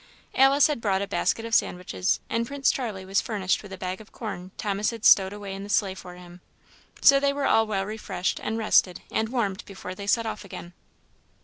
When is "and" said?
2.27-2.47, 8.41-8.57, 9.11-9.29